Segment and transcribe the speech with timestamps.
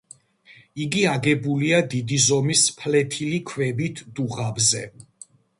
[0.85, 4.87] იგი აგებულია დიდი ზომის ფლეთილი ქვებით დუღაბზე.